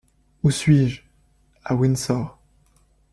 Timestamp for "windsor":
1.75-2.39